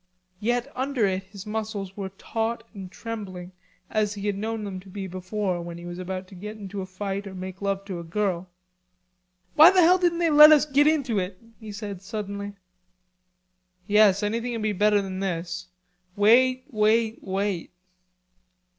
[0.39, 3.51] Yet under it his muscles were taut and trembling
[3.87, 6.81] as he had known them to be before when he was about to get into
[6.81, 8.49] a fight or to make love to a girl.
[9.53, 12.53] "Why the hell don't they let us git into it?" he said suddenly.
[13.85, 15.67] "Yes, anything'ld be better than this...
[16.15, 17.71] wait, wait, wait."